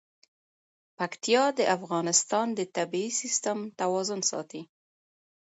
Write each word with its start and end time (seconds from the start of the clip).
پکتیا 0.97 1.43
د 1.57 1.59
افغانستان 1.75 2.47
د 2.59 2.61
طبعي 2.75 3.07
سیسټم 3.21 3.59
توازن 3.79 4.19
ساتي. 4.31 4.61